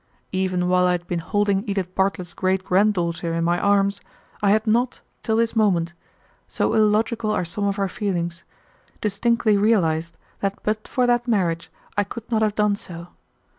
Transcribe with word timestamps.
Even 0.31 0.67
while 0.67 0.87
I 0.87 0.93
had 0.93 1.05
been 1.05 1.19
holding 1.19 1.63
Edith 1.69 1.93
Bartlett's 1.93 2.33
great 2.33 2.63
granddaughter 2.63 3.35
in 3.35 3.43
my 3.43 3.59
arms, 3.59 4.01
I 4.41 4.49
had 4.49 4.65
not, 4.65 4.99
till 5.21 5.35
this 5.35 5.55
moment, 5.55 5.93
so 6.47 6.73
illogical 6.73 7.29
are 7.29 7.45
some 7.45 7.65
of 7.65 7.77
our 7.77 7.87
feelings, 7.87 8.43
distinctly 8.99 9.57
realized 9.57 10.17
that 10.39 10.57
but 10.63 10.87
for 10.87 11.05
that 11.05 11.27
marriage 11.27 11.69
I 11.99 12.03
could 12.03 12.31
not 12.31 12.41
have 12.41 12.55
done 12.55 12.75
so. 12.77 13.09